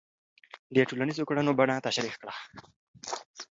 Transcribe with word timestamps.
د 0.75 0.77
ټولنیزو 0.89 1.27
کړنو 1.29 1.51
بڼه 1.59 1.75
تشریح 1.85 2.15
کړه. 2.21 2.33